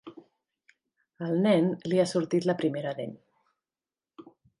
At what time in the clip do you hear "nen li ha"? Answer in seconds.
1.43-2.05